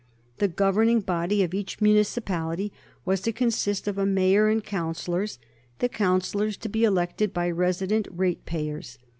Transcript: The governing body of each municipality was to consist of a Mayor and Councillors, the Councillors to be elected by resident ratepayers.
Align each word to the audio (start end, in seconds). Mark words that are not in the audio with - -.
The 0.39 0.47
governing 0.47 1.01
body 1.01 1.43
of 1.43 1.53
each 1.53 1.79
municipality 1.79 2.73
was 3.05 3.21
to 3.21 3.31
consist 3.31 3.87
of 3.87 3.99
a 3.99 4.05
Mayor 4.07 4.47
and 4.47 4.63
Councillors, 4.63 5.37
the 5.77 5.89
Councillors 5.89 6.57
to 6.57 6.69
be 6.69 6.83
elected 6.83 7.31
by 7.33 7.51
resident 7.51 8.07
ratepayers. 8.09 8.97